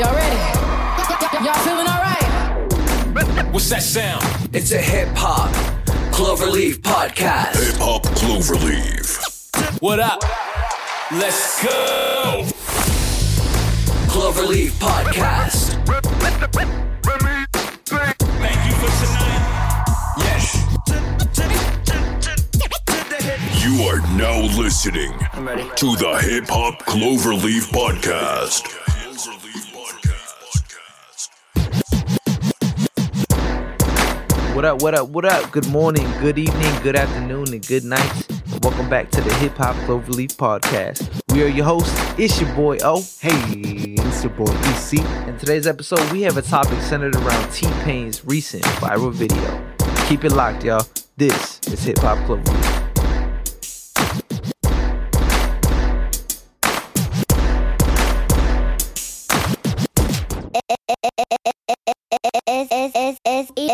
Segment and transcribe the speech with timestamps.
[0.00, 0.36] Y'all ready?
[1.44, 3.52] Y'all feeling alright?
[3.52, 4.24] What's that sound?
[4.54, 5.52] It's a hip hop
[6.10, 7.54] Cloverleaf podcast.
[7.62, 9.82] Hip Hop Cloverleaf.
[9.82, 10.22] What up?
[11.12, 12.46] Let's go.
[14.08, 15.76] Cloverleaf podcast.
[18.40, 19.44] Thank you for tonight.
[20.16, 20.64] Yes.
[23.62, 25.12] You are now listening
[25.76, 28.79] to the Hip Hop Cloverleaf podcast.
[34.60, 35.50] What up, what up, what up?
[35.52, 38.26] Good morning, good evening, good afternoon, and good night.
[38.62, 41.08] Welcome back to the Hip Hop Cloverleaf Podcast.
[41.32, 41.98] We are your hosts.
[42.18, 43.02] It's your boy O.
[43.20, 44.98] Hey, it's your boy EC.
[45.26, 49.66] In today's episode, we have a topic centered around T Pain's recent viral video.
[50.08, 50.86] Keep it locked, y'all.
[51.16, 52.79] This is Hip Hop Cloverleaf.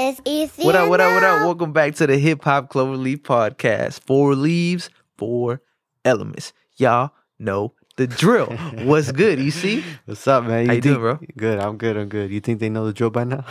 [0.06, 1.42] What up, what up, what up?
[1.42, 3.98] Welcome back to the Hip Hop Cloverleaf Podcast.
[4.06, 5.62] Four leaves, four
[6.04, 6.52] elements.
[6.76, 8.46] Y'all know the drill.
[8.84, 9.82] What's good, EC?
[10.04, 10.66] What's up, man?
[10.66, 11.58] How you doing, think- Good.
[11.58, 11.96] I'm good.
[11.96, 12.30] I'm good.
[12.30, 13.44] You think they know the drill by now?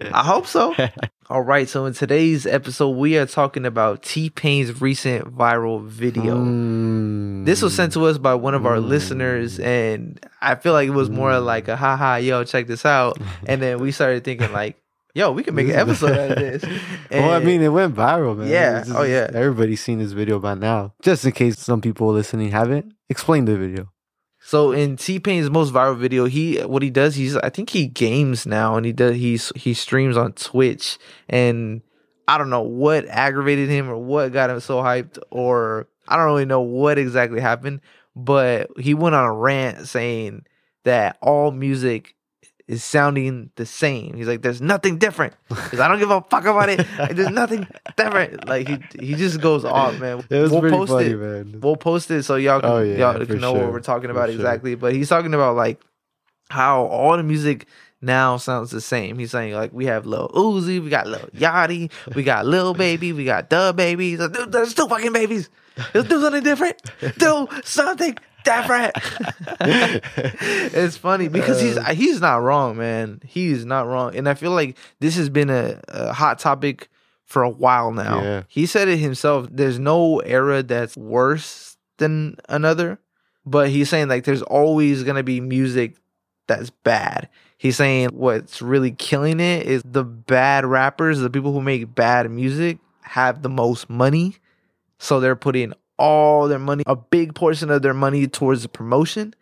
[0.00, 0.74] I hope so.
[1.28, 6.36] All right, so in today's episode, we are talking about T Pain's recent viral video.
[6.36, 7.44] Mm.
[7.44, 10.92] This was sent to us by one of our listeners, and I feel like it
[10.92, 13.18] was more like a haha, yo, check this out.
[13.46, 14.78] And then we started thinking, like,
[15.16, 16.62] yo, we can make an episode out of this.
[17.10, 18.48] well, I mean, it went viral, man.
[18.48, 18.80] Yeah.
[18.80, 19.30] It's Oh, yeah.
[19.32, 20.92] Everybody's seen this video by now.
[21.00, 23.90] Just in case some people listening haven't, explain the video.
[24.40, 27.86] So in T Pain's most viral video, he what he does, he's I think he
[27.88, 31.82] games now and he does he's he streams on Twitch and
[32.28, 36.26] I don't know what aggravated him or what got him so hyped or I don't
[36.26, 37.80] really know what exactly happened,
[38.14, 40.44] but he went on a rant saying
[40.84, 42.15] that all music
[42.68, 44.14] is sounding the same.
[44.16, 46.84] He's like, "There's nothing different because I don't give a fuck about it.
[47.12, 47.66] There's nothing
[47.96, 50.24] different." Like he he just goes off, man.
[50.30, 51.60] We'll post funny, it man.
[51.60, 54.08] we'll post it so y'all can Oh, yeah, y'all can know sure, what we're talking
[54.08, 54.34] for about sure.
[54.36, 54.74] exactly.
[54.74, 55.80] But he's talking about like
[56.50, 57.66] how all the music
[58.00, 59.18] now sounds the same.
[59.18, 63.12] He's saying like we have Lil Uzi, we got Lil Yachty, we got Lil Baby,
[63.12, 64.32] we got DaBaby.
[64.32, 65.48] Dude, There's two fucking babies.
[65.94, 66.80] Let's do something different.
[67.18, 68.92] Do something different.
[69.60, 71.94] it's funny because he's Uh.
[71.94, 73.20] he's not wrong, man.
[73.24, 76.88] He's not wrong, and I feel like this has been a, a hot topic
[77.24, 78.22] for a while now.
[78.22, 78.42] Yeah.
[78.48, 79.48] He said it himself.
[79.50, 82.98] There's no era that's worse than another,
[83.44, 85.96] but he's saying like there's always gonna be music
[86.46, 87.28] that's bad.
[87.58, 92.30] He's saying what's really killing it is the bad rappers, the people who make bad
[92.30, 94.36] music, have the most money.
[94.98, 99.34] So they're putting all their money, a big portion of their money towards the promotion,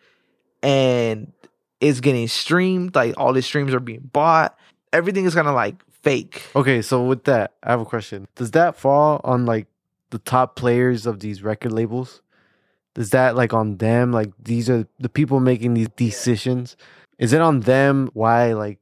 [0.62, 1.32] and
[1.80, 2.94] it's getting streamed.
[2.94, 4.56] Like all the streams are being bought.
[4.92, 6.42] Everything is kind of like fake.
[6.54, 8.26] Okay, so with that, I have a question.
[8.36, 9.66] Does that fall on like
[10.10, 12.22] the top players of these record labels?
[12.96, 14.12] Is that like on them?
[14.12, 16.76] Like these are the people making these decisions.
[17.18, 18.78] Is it on them why like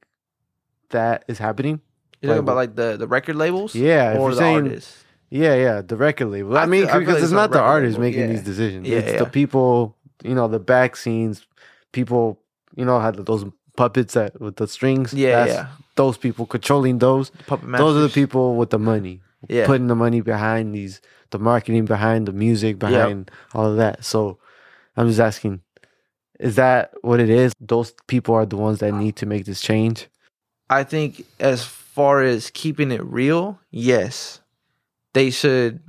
[0.90, 1.80] that is happening?
[2.20, 5.01] You're talking about like the, the record labels, Yeah, or the saying- artists.
[5.32, 6.58] Yeah, yeah, record label.
[6.58, 8.26] I, I mean, feel- I because it's not the artists making yeah.
[8.26, 8.86] these decisions.
[8.86, 9.18] Yeah, it's yeah.
[9.18, 11.46] the people, you know, the back scenes,
[11.92, 12.38] people,
[12.76, 15.14] you know, had those puppets that with the strings.
[15.14, 15.66] Yeah, yeah.
[15.96, 17.30] Those people controlling those.
[17.46, 19.64] Puppet Those are the people with the money, Yeah.
[19.64, 21.00] putting the money behind these,
[21.30, 24.04] the marketing behind the music, behind all of that.
[24.04, 24.38] So,
[24.98, 25.62] I'm just asking,
[26.40, 27.54] is that what it is?
[27.58, 30.08] Those people are the ones that need to make this change.
[30.68, 34.41] I think as far as keeping it real, yes,
[35.14, 35.80] they should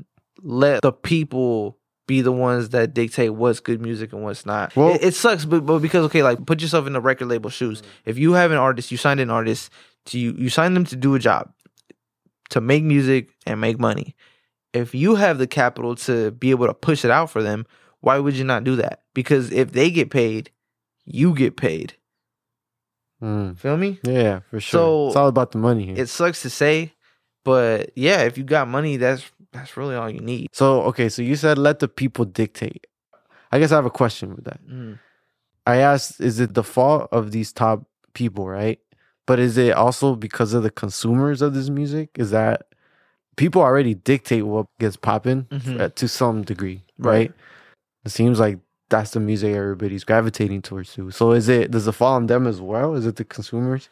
[0.41, 4.75] let the people be the ones that dictate what's good music and what's not.
[4.75, 7.49] Well- it, it sucks, but, but because okay, like put yourself in the record label
[7.49, 7.81] shoes.
[8.05, 9.71] If you have an artist, you signed an artist
[10.07, 11.51] to you, you signed them to do a job,
[12.49, 14.15] to make music and make money.
[14.73, 17.65] If you have the capital to be able to push it out for them,
[18.01, 19.03] why would you not do that?
[19.13, 20.49] Because if they get paid,
[21.05, 21.93] you get paid.
[23.21, 23.57] Mm.
[23.57, 23.99] Feel me?
[24.03, 24.79] Yeah, for sure.
[24.79, 25.95] So, it's all about the money here.
[25.97, 26.91] it sucks to say,
[27.43, 30.49] but yeah, if you got money, that's that's really all you need.
[30.53, 32.87] So okay, so you said let the people dictate.
[33.51, 34.59] I guess I have a question with that.
[34.67, 34.99] Mm.
[35.67, 38.79] I asked, is it the fault of these top people, right?
[39.25, 42.09] But is it also because of the consumers of this music?
[42.15, 42.63] Is that
[43.37, 45.79] people already dictate what gets popping Mhm.
[45.79, 47.11] uh, to some degree, Right.
[47.29, 47.33] right?
[48.05, 51.11] It seems like that's the music everybody's gravitating towards too.
[51.11, 52.95] So is it does it fall on them as well?
[52.95, 53.89] Is it the consumers?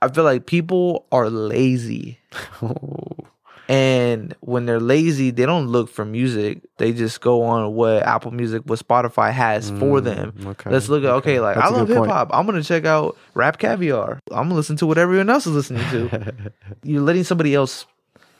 [0.00, 2.18] I feel like people are lazy.
[3.68, 6.62] And when they're lazy, they don't look for music.
[6.78, 10.32] They just go on what Apple Music, what Spotify has for them.
[10.32, 12.30] Mm, okay, Let's look at okay, like That's I love hip hop.
[12.32, 14.20] I'm gonna check out RapCaviar.
[14.30, 16.52] I'm gonna listen to what everyone else is listening to.
[16.82, 17.84] You're letting somebody else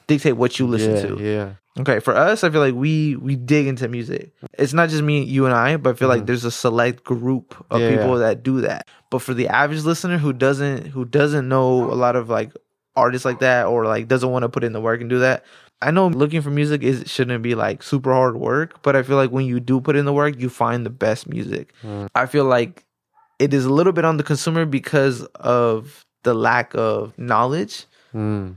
[0.08, 1.22] dictate what you listen yeah, to.
[1.22, 1.52] Yeah.
[1.80, 4.32] Okay, for us, I feel like we we dig into music.
[4.58, 7.54] It's not just me, you, and I, but I feel like there's a select group
[7.70, 7.82] of Mm-hmm.
[7.82, 8.26] Yeah, people yeah.
[8.26, 8.88] that do that.
[9.10, 12.52] But for the average listener who doesn't who doesn't know a lot of like
[12.96, 15.44] artists like that or like doesn't want to put in the work and do that,
[15.80, 18.82] I know looking for music is shouldn't be like super hard work.
[18.82, 21.28] But I feel like when you do put in the work, you find the best
[21.28, 21.72] music.
[21.84, 22.08] Mm.
[22.16, 22.84] I feel like
[23.38, 28.56] it is a little bit on the consumer because of the lack of knowledge Mm.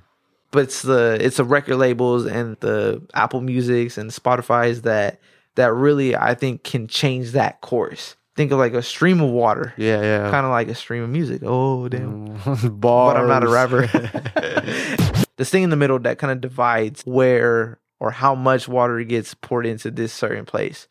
[0.51, 5.19] But it's the it's the record labels and the Apple Musics and Spotify's that
[5.55, 8.15] that really I think can change that course.
[8.35, 10.31] Think of like a stream of water, Yeah, yeah.
[10.31, 11.41] kind of like a stream of music.
[11.45, 12.27] Oh damn!
[12.79, 13.87] But I'm not a rapper.
[15.37, 19.33] this thing in the middle that kind of divides where or how much water gets
[19.33, 20.87] poured into this certain place.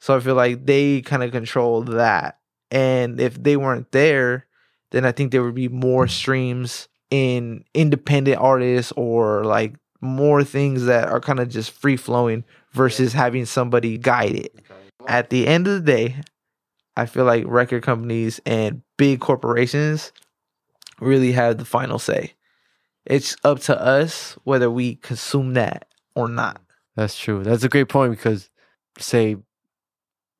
[0.00, 2.38] So I feel like they kind of control that.
[2.70, 4.46] And if they weren't there,
[4.90, 10.86] then I think there would be more streams in independent artists or like more things
[10.86, 14.52] that are kind of just free flowing versus having somebody guide it.
[15.06, 16.16] At the end of the day,
[16.96, 20.12] I feel like record companies and big corporations
[21.00, 22.32] really have the final say.
[23.06, 25.86] It's up to us whether we consume that
[26.16, 26.60] or not.
[26.96, 27.44] That's true.
[27.44, 28.50] That's a great point because,
[28.98, 29.36] say,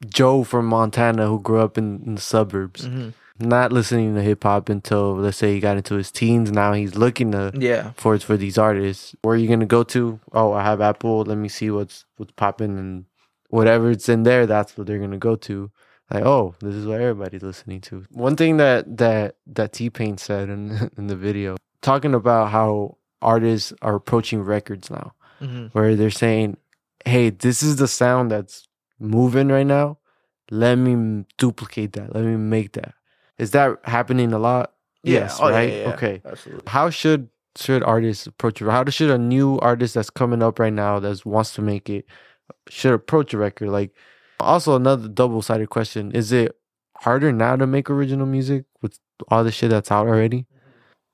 [0.08, 3.10] Joe from Montana who grew up in, in the suburbs, Mm-hmm.
[3.38, 6.50] Not listening to hip hop until let's say he got into his teens.
[6.52, 7.92] Now he's looking to Yeah.
[7.96, 9.14] for for these artists.
[9.22, 10.20] Where are you gonna go to?
[10.32, 11.22] Oh, I have Apple.
[11.24, 13.04] Let me see what's what's popping and
[13.50, 14.46] whatever it's in there.
[14.46, 15.70] That's what they're gonna go to.
[16.12, 18.04] Like, oh, this is what everybody's listening to.
[18.10, 22.98] One thing that that that T Pain said in in the video, talking about how
[23.22, 25.66] artists are approaching records now Mm-hmm.
[25.76, 26.56] where they're saying,
[27.04, 28.68] "Hey, this is the sound that's
[29.00, 29.98] moving right now.
[30.50, 32.14] Let me duplicate that.
[32.14, 32.94] Let me make that."
[33.38, 34.70] Is that happening a lot?
[34.70, 35.68] Oh, yes, Oh, right.
[35.70, 35.94] yeah, yeah.
[35.94, 36.22] Okay.
[36.24, 36.62] Absolutely.
[36.66, 38.68] How should should artists approach it?
[38.68, 42.06] How should a new artist that's coming up right now that wants to make it
[42.68, 43.68] should approach a record?
[43.70, 43.92] Like,
[44.40, 46.56] also another double sided question: Is it
[46.96, 48.98] harder now to make original music with
[49.28, 50.46] all the shit that's out already?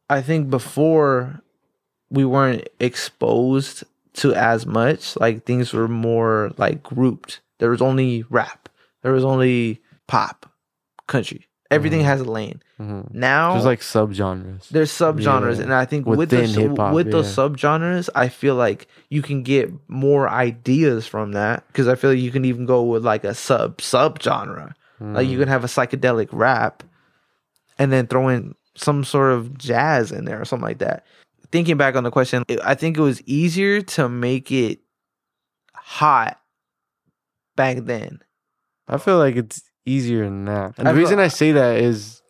[0.08, 1.40] I think before
[2.10, 3.84] we weren't exposed
[4.14, 5.16] to as much.
[5.16, 7.40] Like things were more like grouped.
[7.58, 8.68] There was only rap.
[9.02, 10.50] There was only pop,
[11.06, 11.46] country.
[11.70, 12.04] Everything Mhm.
[12.04, 12.60] has a lane.
[12.80, 13.16] Mm-hmm.
[13.18, 14.68] Now There's like subgenres.
[14.70, 15.62] there's subgenres, Yeah.
[15.64, 19.72] and I think with the, Within with those subgenres, I feel like you can get
[19.88, 23.34] more ideas from that because I feel like you can even go with like a
[23.34, 24.72] sub subgenre.
[25.00, 25.30] Like Mm.
[25.30, 26.82] you can have a psychedelic rap,
[27.78, 31.06] and then throw in some sort of jazz in there or something like that.
[31.52, 34.80] Thinking back on the question, I think it was easier to make it
[35.74, 36.38] hot
[37.56, 38.20] back then.
[38.88, 40.74] I feel like it's easier than that.
[40.78, 42.22] And I the reason I say that is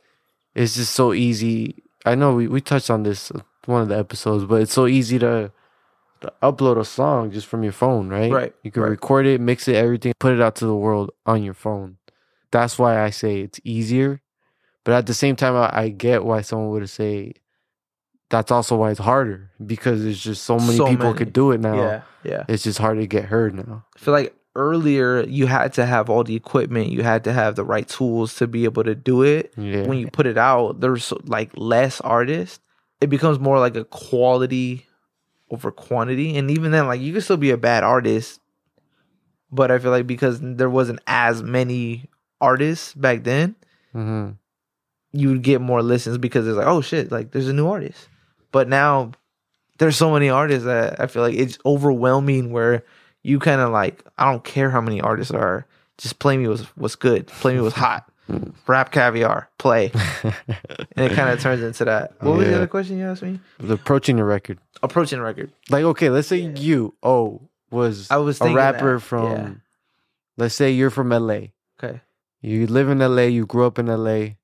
[0.55, 1.83] it's just so easy.
[2.07, 4.87] I know we, we touched on this uh, one of the episodes, but it's so
[4.87, 5.53] easy to,
[6.23, 8.33] to upload a song just from your phone, right?
[8.33, 8.91] Right, You can right.
[8.91, 11.99] record it, mix it, everything, put it out to the world on your phone.
[12.51, 14.23] That's why I say it's easier.
[14.85, 17.35] But at the same time, I, I get why someone would say
[18.31, 21.19] that's also why it's harder because there's just so many So people many.
[21.19, 21.75] could do it now.
[21.75, 22.45] Yeah, yeah.
[22.49, 23.85] It's just hard to get heard now.
[23.95, 27.57] I feel like earlier you had to have all the equipment, you had to have
[27.57, 29.53] the right tools to be able to do it.
[29.57, 29.87] Yeah.
[29.87, 32.61] When you put it out, there's like less artists.
[33.01, 34.87] It becomes more like a quality
[35.51, 38.41] over quantity, and even then, like you can still be a bad artist,
[39.51, 42.09] but I feel like because there wasn't as many
[42.41, 43.57] artists back then,
[43.93, 44.31] hmm
[45.13, 48.09] you would get more listens because it's like, oh shit, like there's a new artist.
[48.53, 49.11] But now
[49.79, 52.85] there's so many artists that I feel like it's overwhelming where
[53.23, 55.67] you kind of like, I don't care how many artists are.
[55.99, 57.27] Just play me was what's good.
[57.27, 58.11] Play me was hot.
[58.31, 59.91] RapCaviar, play.
[60.23, 62.13] and it kind of turns into that.
[62.21, 63.41] What was the other question you asked me?
[63.59, 64.59] Approaching the record.
[64.83, 65.53] Approaching the record.
[65.69, 69.51] Like, okay, let's say you, oh, was, I was a rapper that, from, yeah.
[70.37, 71.49] let's say you're from LA.
[71.83, 72.01] Okay.
[72.41, 74.35] You live in LA, you grew up in LA.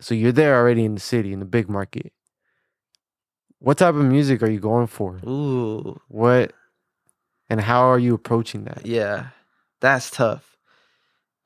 [0.00, 2.12] So you're there already in the city, in the big market.
[3.58, 5.20] What type of music are you going for?
[5.26, 6.52] Ooh, What
[7.50, 8.86] and how are you approaching that?
[8.86, 9.28] yeah.
[9.80, 10.56] That's tough.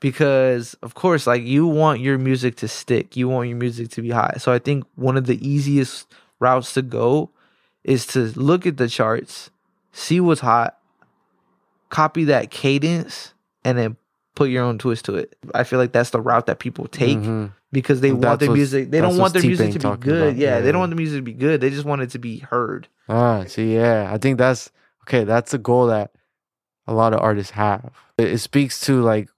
[0.00, 3.16] Because of course, like you want your music to stick.
[3.16, 4.40] You want your music to be hot.
[4.40, 6.06] So I think one of the easiest
[6.38, 7.30] routes to go
[7.82, 9.50] is to look at the charts,
[9.90, 10.78] see what's hot,
[11.90, 13.96] copy that cadence, and then
[14.36, 15.36] put your own twist to it.
[15.52, 17.50] I feel like that's the route that people take Mhm.
[17.72, 18.90] because they And want their music.
[18.92, 20.36] They don't want their music to be good.
[20.36, 21.60] Yeah, Yeah, they don't want the music to be good.
[21.60, 22.86] They just want it to be heard.
[23.08, 24.70] Ah, see, yeah, I think that's
[25.08, 25.24] okay.
[25.24, 26.12] That's a goal that
[26.86, 27.90] a lot of artists have.
[28.18, 29.28] It, it speaks to like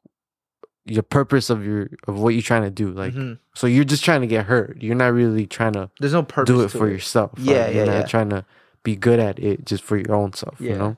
[0.87, 2.91] your purpose of your of what you're trying to do.
[2.91, 3.39] Like, Mhm.
[3.55, 4.79] so you're just trying to get heard.
[4.81, 6.53] You're not really trying to There's no purpose.
[6.55, 7.33] do it for yourself.
[7.39, 8.07] Yeah, Like, you're yeah, not yeah.
[8.07, 8.45] trying to
[8.83, 10.61] be good at it just for your own self.
[10.61, 10.73] Yeah.
[10.73, 10.97] You know.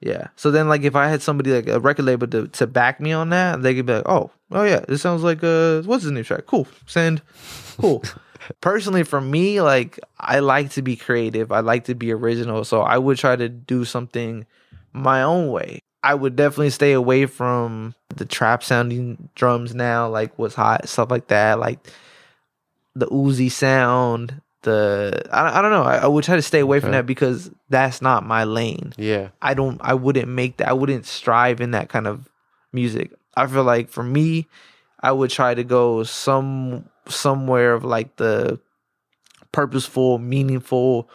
[0.00, 0.26] Yeah.
[0.36, 3.12] So then, like, if I had somebody like a record label to, to back me
[3.12, 6.12] on that, they could be like, "Oh, oh yeah, this sounds like uh, what's his
[6.12, 6.44] new track?
[6.46, 7.22] Cool, send,
[7.78, 8.02] cool."
[8.60, 11.52] Personally, for me, like, I like to be creative.
[11.52, 12.64] I like to be original.
[12.64, 14.46] So I would try to do something
[14.92, 15.80] my own way.
[16.02, 21.10] I would definitely stay away from the trap sounding drums now, like what's hot, stuff
[21.10, 21.78] like that, like
[22.94, 24.40] the Uzi sound.
[24.62, 25.82] The I, I don't know.
[25.82, 28.92] I, I would try to stay away from that because that's not my lane.
[28.98, 29.28] Yeah.
[29.40, 32.28] I don't I wouldn't make that I wouldn't strive in that kind of
[32.72, 33.12] music.
[33.36, 34.46] I feel like for me,
[35.00, 38.58] I would try to go some somewhere of like the
[39.52, 41.08] purposeful, meaningful,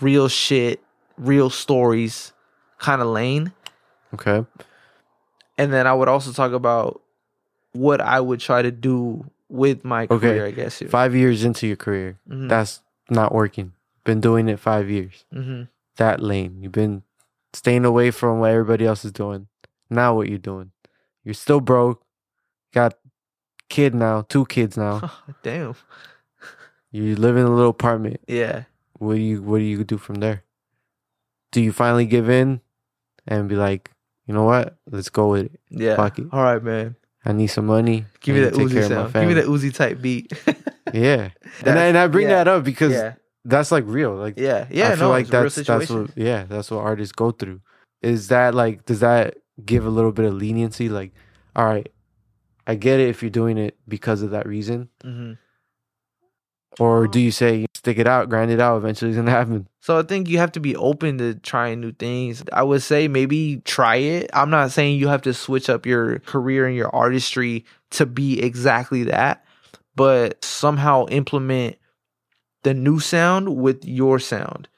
[0.00, 0.82] real shit,
[1.16, 2.32] real stories
[2.78, 3.52] kind of lane.
[4.14, 4.44] Okay.
[5.56, 7.02] And then I would also talk about
[7.72, 10.18] what I would try to do with my Okay.
[10.18, 10.82] career, I guess.
[10.88, 12.48] Five years into your career, Mhm.
[12.48, 12.80] that's
[13.10, 13.72] not working.
[14.04, 15.24] Been doing it five years.
[15.32, 15.62] hmm
[15.96, 16.62] That lane.
[16.62, 17.02] You've been
[17.52, 19.48] staying away from what everybody else is doing.
[19.90, 20.70] Now what you're doing?
[21.24, 22.02] You're still broke.
[22.72, 22.94] Got
[23.68, 25.12] kid now, two kids now.
[25.42, 25.74] Damn.
[26.90, 28.20] you live in a little apartment.
[28.26, 28.64] Yeah.
[28.94, 30.44] What do you what do you do from there?
[31.52, 32.60] Do you finally give in
[33.26, 33.90] and be like,
[34.26, 34.76] you know what?
[34.90, 35.60] Let's go with it.
[35.70, 35.96] Yeah.
[35.96, 36.26] Fuck it.
[36.32, 36.96] All right, man.
[37.24, 38.04] I need some money.
[38.20, 39.12] Give me that Uzi care of my sound.
[39.12, 40.32] Give me that Uzi type beat.
[40.94, 41.32] Yeah.
[41.66, 42.36] and, I, and I bring yeah.
[42.42, 43.16] that up because yeah.
[43.44, 44.14] that's like real.
[44.14, 44.66] Like Yeah.
[44.70, 44.88] Yeah.
[44.88, 47.30] I feel no, like it's a real that's that's what yeah, that's what artists go
[47.30, 47.60] through.
[48.00, 50.88] Is that like does that give a little bit of leniency?
[50.88, 51.12] Like,
[51.54, 51.92] all right,
[52.68, 54.90] I get it if you're doing it because of that reason.
[55.02, 55.32] hmm
[56.78, 59.66] Or do you say stick it out, grind it out, eventually it's gonna happen?
[59.80, 62.44] So I think you have to be open to trying new things.
[62.52, 64.30] I would say maybe try it.
[64.34, 68.40] I'm not saying you have to switch up your career and your artistry to be
[68.40, 69.44] exactly that,
[69.96, 71.76] but somehow implement
[72.64, 74.68] the new sound with your sound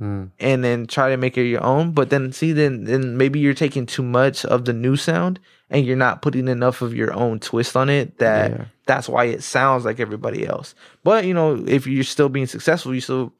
[0.00, 1.92] Mm, and then try to make it your own.
[1.92, 5.38] But then see, then then maybe you're taking too much of the new sound
[5.68, 8.18] and you're not putting enough of your own twist on it.
[8.18, 8.64] That Yeah.
[8.86, 10.74] that's why it sounds like everybody else.
[11.04, 13.32] But you know, if you're still being successful, you're still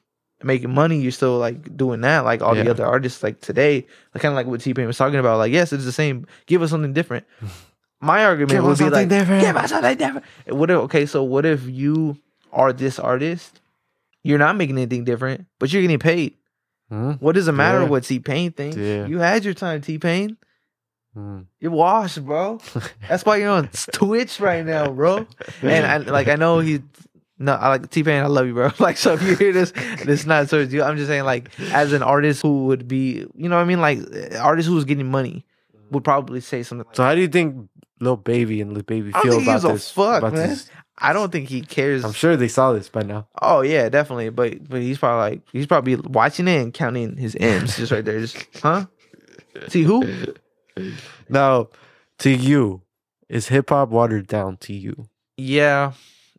[0.43, 1.01] making money.
[1.01, 3.23] You're still like doing that, like all the other artists.
[3.23, 5.39] Like today, like kind of like what T Pain was talking about.
[5.39, 6.27] Like, yes, it's the same.
[6.47, 7.27] Give us something different.
[8.03, 9.43] My argument Give would be like, different.
[9.43, 10.25] give us something different.
[10.47, 12.17] What if, okay, so what if you
[12.53, 13.61] are this artist?
[14.23, 16.35] You're not making anything different, but you're getting paid.
[16.91, 17.89] Mm, What does it matter Yeah.
[17.89, 18.77] what T Pain thinks?
[18.77, 19.07] Yeah.
[19.07, 20.37] You had your time, T Pain.
[21.17, 21.47] mm.
[21.61, 22.61] You're washed, bro.
[23.09, 25.27] That's why you're on Twitch right now, bro.
[25.63, 26.83] And I, like I know he,
[27.39, 28.23] no, I like T Pain.
[28.23, 28.71] I love you, bro.
[28.79, 30.83] Like so, if you hear this, it's not towards you.
[30.83, 33.81] I'm just saying, like as an artist who would be, you know, what I mean,
[33.81, 34.01] like
[34.39, 35.45] artist who's getting money
[35.91, 36.87] would probably say something.
[36.93, 37.69] So how do you think
[38.01, 39.91] Lil Baby and Lil Baby feel about this?
[39.91, 40.49] fuck, about man.
[40.51, 40.71] this?
[41.01, 42.05] I don't think he cares.
[42.05, 43.27] I'm sure they saw this by now.
[43.41, 44.29] Oh yeah, definitely.
[44.31, 48.05] But but he's probably like he's probably watching it and counting his M's just right
[48.05, 48.21] there.
[48.21, 48.87] Just huh?
[49.69, 50.05] See who?
[51.29, 51.69] Now,
[52.19, 52.83] to you,
[53.29, 55.09] is hip hop watered down to you?
[55.37, 55.93] Yeah,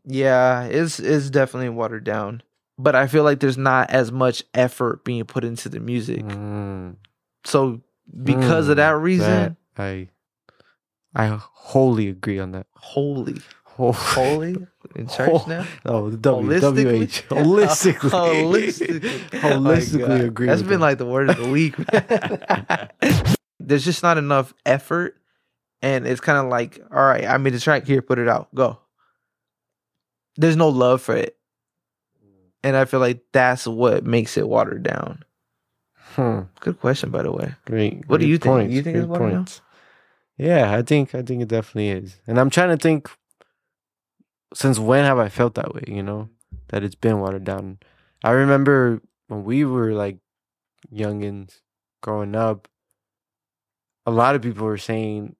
[0.05, 2.43] yeah, it's it's definitely watered down.
[2.77, 6.23] But I feel like there's not as much effort being put into the music.
[6.23, 6.95] Mm,
[7.45, 7.81] So
[8.23, 10.09] because of mm, that reason, that- I
[11.15, 12.67] I wholly agree on that.
[13.91, 15.65] Holy, holy in church Whole- now.
[15.85, 17.07] No, the W, Holistically?
[17.07, 17.27] WH.
[17.29, 18.09] Holistically.
[18.43, 20.21] Holistically, Oh Holistically God.
[20.21, 20.85] agree That's been that.
[20.85, 21.75] like the word of the week.
[23.59, 25.15] There's just not enough effort,
[25.81, 28.53] and it's kind of like, all right, I made a track here, put it out,
[28.53, 28.79] go.
[30.35, 31.37] There's no love for it,
[32.63, 35.23] and I feel like that's what makes it watered down.
[36.15, 37.53] Hmm, Good question, by the way.
[37.65, 38.07] great.
[38.07, 38.71] What do great you think?
[38.71, 39.47] You think it's watered down?
[40.37, 42.19] Yeah, I think I think it definitely is.
[42.27, 43.09] And I'm trying to think
[44.53, 46.29] since when have I felt that way, you know?
[46.69, 47.79] That it's been watered down.
[48.23, 50.17] I remember when we were like
[50.93, 51.59] youngins
[52.01, 52.67] growing up,
[54.05, 55.35] a lot of people were saying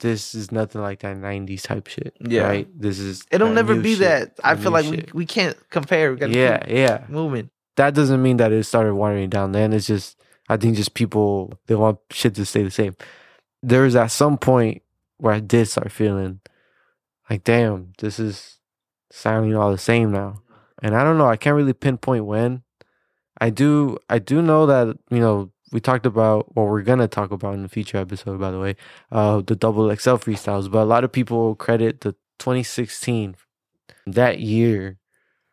[0.00, 2.16] this is nothing like that 90s type shit.
[2.20, 2.42] Yeah.
[2.42, 2.68] Right?
[2.80, 4.32] This is It'll never be shit, that.
[4.44, 5.14] I feel like we, shit.
[5.14, 6.12] we can't compare.
[6.12, 7.04] We gotta Yeah, keep yeah.
[7.08, 7.50] moving.
[7.76, 9.72] That doesn't mean that it started watering down then.
[9.72, 12.96] It's just I think just people they want shit to stay the same.
[13.62, 14.82] There was at some point
[15.18, 16.40] where I did start feeling
[17.30, 18.58] like, damn, this is
[19.10, 20.42] sounding all the same now.
[20.82, 22.62] And I don't know, I can't really pinpoint when.
[23.40, 27.30] I do I do know that, you know, we talked about what we're gonna talk
[27.30, 28.76] about in the future episode, by the way,
[29.12, 30.70] uh the double XL freestyles.
[30.70, 33.36] But a lot of people credit the 2016
[34.06, 34.98] that year.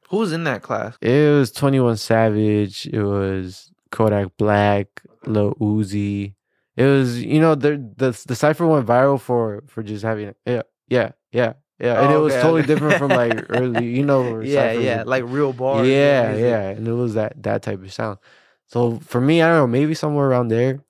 [0.10, 0.98] Who was in that class?
[1.02, 2.88] It was 21 Savage.
[2.88, 4.88] It was Kodak Black,
[5.26, 6.36] Lil Uzi.
[6.76, 10.64] It was, you know, the the the cipher went viral for for just having yeah,
[10.90, 12.68] yeah, yeah, yeah, and it Oh, was okay, totally okay.
[12.68, 15.88] different from like early, you know, Yeah, yeah, were- like real bars.
[15.88, 18.20] yeah, yeah, and it was that that type of sound.
[18.68, 20.84] So for me, I don't know, maybe somewhere around there,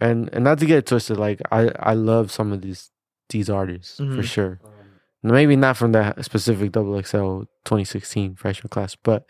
[0.00, 2.90] and and not to get it twisted, like I I love some of these
[3.28, 4.24] these artists for Mhm.
[4.24, 4.60] sure.
[5.22, 9.24] Maybe not from that specific Double XL 2016 freshman class, but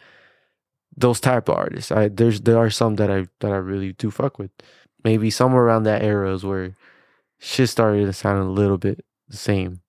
[0.97, 4.11] those type of artists, I there's there are some that I that I really do
[4.11, 4.51] fuck with.
[5.05, 6.75] Maybe somewhere around that era is where
[7.39, 9.82] shit started to sound a little bit the same.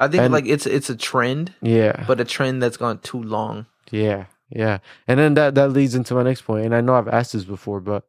[0.00, 2.04] I think And- like it's it's a trend, Yeah.
[2.08, 3.66] but a trend that's gone too long.
[3.90, 4.78] Yeah, yeah.
[5.06, 6.64] And then that that leads into my next point.
[6.64, 8.04] And I know I've asked this before, but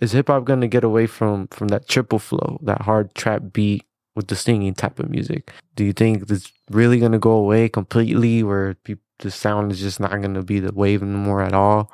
[0.00, 3.84] is hip hop gonna get away from from that triple flow, that hard trap beat
[4.16, 5.52] with the singing type of music?
[5.76, 10.00] Do you think it's really gonna go away completely, where peop the sound is just
[10.00, 11.90] not gonna be the wave anymore at all?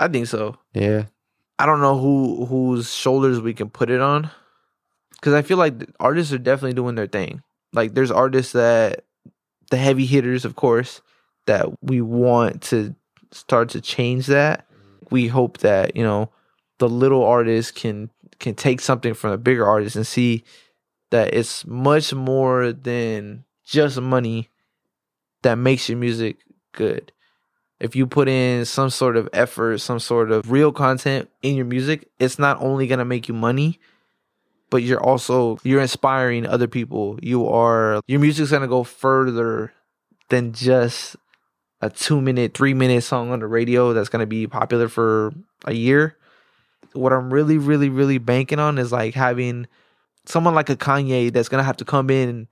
[0.00, 0.56] I think so.
[0.72, 1.04] Yeah,
[1.58, 4.30] I don't know who whose shoulders we can put it on,
[5.14, 7.42] because I feel like artists are definitely doing their thing.
[7.72, 9.04] Like there's artists that
[9.70, 11.00] the heavy hitters, of course,
[11.46, 12.94] that we want to
[13.30, 14.66] start to change that.
[15.10, 16.30] We hope that you know
[16.78, 20.44] the little artists can can take something from the bigger artists and see
[21.10, 24.48] that it's much more than just money
[25.42, 26.38] that makes your music
[26.72, 27.12] good.
[27.78, 31.64] If you put in some sort of effort, some sort of real content in your
[31.64, 33.80] music, it's not only going to make you money,
[34.72, 37.18] but you're also you're inspiring other people.
[37.22, 39.72] You are your music's to go further
[40.30, 41.14] than just
[41.80, 45.32] a 2 minute, 3 minute song on the radio that's to be popular for
[45.66, 46.16] a year.
[46.94, 49.66] What I'm really really really banking on is like having
[50.26, 52.46] someone like a Kanye that's to have to come in and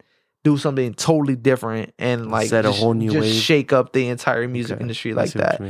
[0.44, 3.34] do something totally different and like Set a just- whole new just wave.
[3.42, 5.60] shake up the entire music Okay, industry like that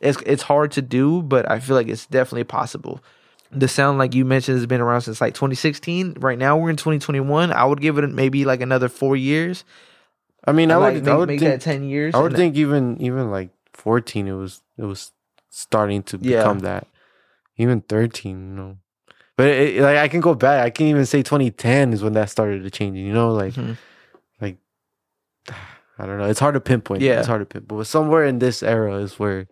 [0.00, 3.00] it's it's hard to do, but I feel like it's definitely possible.
[3.52, 6.14] The sound, like you mentioned, has been around since like 2016.
[6.20, 7.52] Right now, we're in 2021.
[7.52, 9.64] I would give it maybe like another four years.
[10.44, 12.14] I mean, I like, would, make, I would make think, that 10 years.
[12.14, 15.12] I would think even even like fourteen, it was it was
[15.50, 16.38] starting to Yeah.
[16.38, 16.86] become that.
[17.56, 18.76] Even thirteen, you know.
[19.36, 20.64] But it, it- like I can go back.
[20.64, 22.96] I can even say 2010 is when that started to change.
[22.98, 23.76] You know, like Mhm.
[24.40, 24.58] like
[25.98, 26.26] I don't know.
[26.26, 27.02] It's hard to pinpoint.
[27.02, 27.18] Yeah.
[27.18, 27.78] it's hard to pinpoint.
[27.80, 29.48] But somewhere in this era is where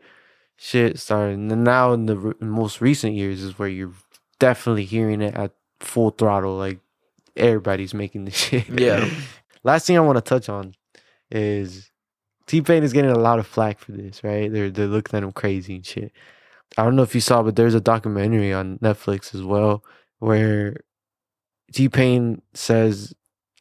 [0.59, 1.38] shit started.
[1.38, 3.94] And now in the re- most recent years is where you're
[4.38, 6.57] definitely hearing it at full throttle.
[6.57, 6.81] Like
[7.37, 8.68] everybody's making this shit.
[8.68, 9.09] Yeah.
[9.64, 10.75] Last thing I want to touch on
[11.31, 11.90] is
[12.47, 14.53] T Pain is getting a lot of flack for this, right?
[14.53, 16.12] They're they're looking at him crazy and shit.
[16.77, 19.83] I don't know if you saw, but there's a documentary on Netflix as well
[20.18, 20.77] where
[21.73, 23.14] T Pain says,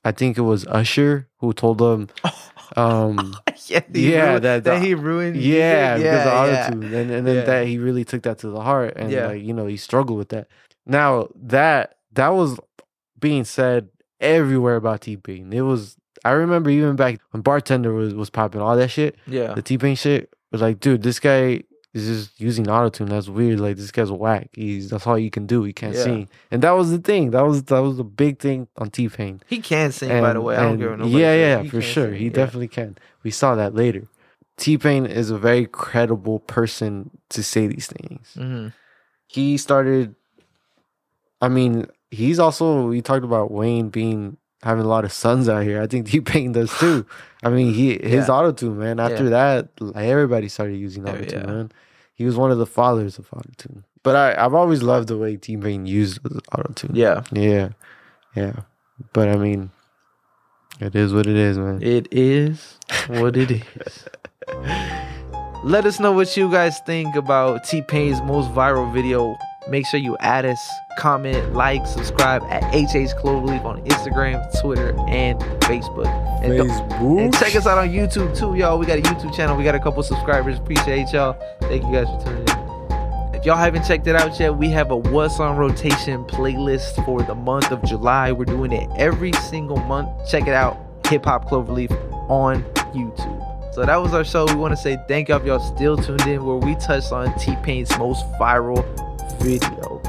[0.03, 2.09] I think it was Usher who told him,
[2.75, 3.35] um,
[3.67, 5.37] yeah, Yeah, ruined- that- that he ruined.
[5.37, 6.11] yeah, music.
[6.11, 6.69] because of yeah.
[6.69, 7.41] autotune, and and then Yeah.
[7.43, 9.27] that he really took that to the heart, and Yeah.
[9.27, 10.47] like you know he struggled with that.
[10.85, 12.59] Now that that was
[13.19, 15.51] being said everywhere about T Pain.
[15.53, 19.15] It was I remember even back when bartender was was popping all that shit.
[19.27, 21.61] Yeah, The T Pain shit was like, dude, this guy
[22.03, 23.09] is just using autotune.
[23.09, 23.59] That's weird.
[23.59, 24.49] Like this guy's whack.
[24.53, 25.63] He's that's all he can do.
[25.63, 26.03] He can't Yeah.
[26.03, 27.31] sing, and that was the thing.
[27.31, 29.41] That was that was the big thing on T Pain.
[29.47, 30.09] he can sing.
[30.21, 31.05] by the way, I don't give a no.
[31.05, 32.13] Yeah, yeah, for sure.
[32.13, 32.97] He definitely can.
[33.23, 34.07] We saw that later.
[34.57, 38.33] T Pain is a very credible person to say these things.
[38.37, 38.73] Mhm.
[39.27, 40.15] He started.
[41.41, 42.87] I mean, he's also.
[42.87, 45.81] We talked about Wayne being having a lot of sons out here.
[45.81, 47.05] I think T Pain does too.
[47.43, 48.33] I mean, he his Yeah.
[48.33, 48.99] autotune man.
[48.99, 49.29] After Yeah.
[49.29, 51.45] that, like, everybody started using auto tune, yeah.
[51.45, 51.71] man.
[52.15, 53.83] He was one of the fathers of auto tune.
[54.03, 56.19] But I, I've always loved the way T Pain used
[56.53, 56.91] auto tune.
[56.95, 57.69] Yeah, Yeah.
[58.35, 58.53] Yeah.
[59.13, 59.69] But I mean,
[60.79, 61.81] it is what it is, man.
[61.83, 64.05] it is what it is.
[65.63, 69.35] Let us know what you guys think about T Pain's most viral video.
[69.69, 75.37] Make sure you add us, comment, like, subscribe at HH Cloverleaf on Instagram, Twitter, and
[75.61, 76.07] Facebook.
[76.41, 77.21] And, Facebook.
[77.21, 78.79] and check us out on YouTube too, y'all.
[78.79, 79.57] We got a YouTube channel.
[79.57, 80.57] We got a couple subscribers.
[80.57, 81.37] Appreciate y'all.
[81.61, 83.35] Thank you guys for tuning in.
[83.35, 87.21] If y'all haven't checked it out yet, we have a What's on Rotation playlist for
[87.21, 88.31] the month of July.
[88.31, 90.09] We're doing it every single month.
[90.29, 90.77] Check it out.
[91.07, 91.91] Hip Hop Cloverleaf
[92.29, 93.73] on YouTube.
[93.73, 94.45] So that was our show.
[94.45, 97.37] We want to say thank y'all if y'all still tuned in where we touched on
[97.37, 98.83] T Pain's most viral
[99.47, 100.01] video.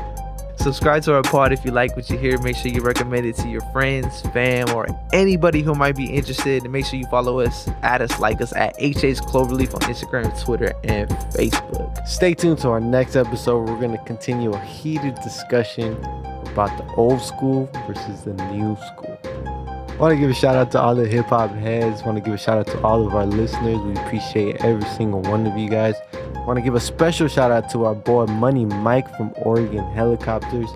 [0.56, 2.36] Subscribe to our pod if you like what you hear.
[2.40, 6.64] Make sure you recommend it to your friends, fam, or anybody who might be interested.
[6.64, 10.44] And make sure you follow us, add us, like us at HH Cloverleaf on Instagram,
[10.44, 12.06] Twitter, and Facebook.
[12.08, 13.68] Stay tuned to our next episode.
[13.68, 15.92] We're going to continue a heated discussion
[16.52, 19.18] about the old school versus the new school.
[19.24, 22.02] I want to give a shout out to all the hip hop heads.
[22.02, 23.78] Want to give a shout out to all of our listeners.
[23.78, 25.94] We appreciate every single one of you guys.
[26.48, 30.70] Want to give a special shout out to our boy Money Mike from Oregon Helicopters.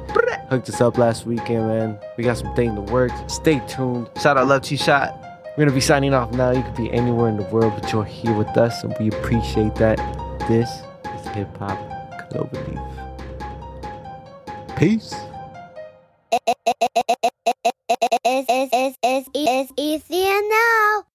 [0.51, 1.99] Hooked us up last weekend, man.
[2.19, 3.15] We got some thing in the works.
[3.27, 4.11] Stay tuned.
[4.21, 5.19] Shout out Love T Shot.
[5.57, 6.51] We're gonna be signing off now.
[6.51, 9.75] You could be anywhere in the world, but you're here with us, and we appreciate
[9.77, 9.97] that.
[10.47, 11.79] This is Hip Hop
[12.31, 12.79] Cloverleaf.
[14.77, 15.15] Peace.
[16.33, 16.45] It's,
[19.79, 20.11] it's,
[20.51, 21.07] now.